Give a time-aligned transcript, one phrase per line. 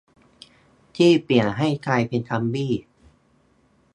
[0.95, 2.73] ที่เปลี่ยนให้กลายเป็นซอมบี้